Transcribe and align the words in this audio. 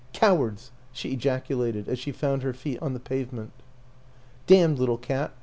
"Cowards!" 0.13 0.71
she 0.91 1.11
ejaculated 1.11 1.87
as 1.87 1.99
she 1.99 2.11
found 2.11 2.41
her 2.41 2.53
feet 2.53 2.81
on 2.81 2.93
the 2.95 2.99
pavement. 2.99 3.51
"Damned 4.47 4.79
little 4.79 4.97
cat!" 4.97 5.31